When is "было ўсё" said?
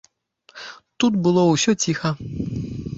1.29-1.71